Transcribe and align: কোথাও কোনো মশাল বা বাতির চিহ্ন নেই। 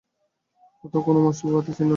কোথাও 0.83 1.01
কোনো 1.01 1.19
মশাল 1.19 1.47
বা 1.47 1.55
বাতির 1.55 1.73
চিহ্ন 1.73 1.79
নেই। 1.79 1.89